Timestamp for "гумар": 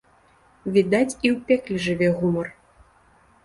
2.23-2.53